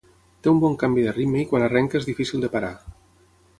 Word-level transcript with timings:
Té 0.45 0.49
un 0.51 0.61
bon 0.63 0.77
canvi 0.83 1.03
de 1.09 1.13
ritme 1.17 1.43
i 1.43 1.45
quan 1.53 1.67
arrenca 1.67 2.01
és 2.01 2.09
difícil 2.11 2.47
de 2.47 2.53
parar. 2.57 2.75